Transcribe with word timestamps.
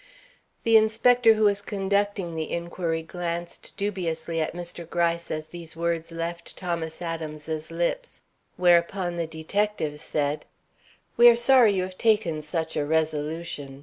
The 0.63 0.77
inspector 0.77 1.35
who 1.35 1.43
was 1.43 1.61
conducting 1.61 2.33
the 2.33 2.51
inquiry 2.51 3.03
glanced 3.03 3.77
dubiously 3.77 4.41
at 4.41 4.55
Mr. 4.55 4.89
Gryce 4.89 5.29
as 5.29 5.45
these 5.49 5.75
words 5.75 6.11
left 6.11 6.57
Thomas 6.57 7.03
Adams's 7.03 7.69
lips; 7.69 8.21
whereupon 8.57 9.17
the 9.17 9.27
detective 9.27 9.99
said: 10.01 10.47
"We 11.17 11.29
are 11.29 11.35
sorry 11.35 11.73
you 11.73 11.83
have 11.83 11.99
taken 11.99 12.41
such 12.41 12.75
a 12.75 12.83
resolution. 12.83 13.79